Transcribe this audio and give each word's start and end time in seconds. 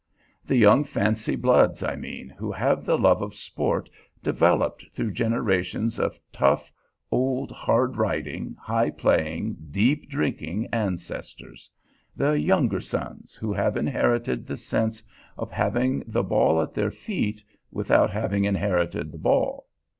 The 0.43 0.55
young 0.57 0.83
fancy 0.83 1.35
bloods, 1.35 1.83
I 1.83 1.95
mean, 1.95 2.29
who 2.29 2.51
have 2.51 2.85
the 2.85 2.97
love 2.97 3.21
of 3.21 3.35
sport 3.35 3.87
developed 4.23 4.83
through 4.95 5.11
generations 5.11 5.99
of 5.99 6.19
tough 6.31 6.73
old 7.11 7.51
hard 7.51 7.97
riding, 7.97 8.55
high 8.59 8.89
playing, 8.89 9.57
deep 9.69 10.09
drinking 10.09 10.69
ancestors; 10.73 11.69
the 12.15 12.31
"younger 12.31 12.81
sons," 12.81 13.35
who 13.35 13.53
have 13.53 13.77
inherited 13.77 14.47
the 14.47 14.57
sense 14.57 15.03
of 15.37 15.51
having 15.51 16.03
the 16.07 16.23
ball 16.23 16.63
at 16.63 16.73
their 16.73 16.89
feet, 16.89 17.43
without 17.71 18.09
having 18.09 18.43
inherited 18.45 19.11
the 19.11 19.19
ball. 19.19 19.67